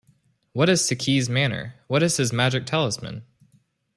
What 0.53 0.67
is 0.67 0.83
Saki's 0.83 1.29
manner, 1.29 1.75
what 1.85 2.01
his 2.01 2.33
magic 2.33 2.65
talisman? 2.65 3.21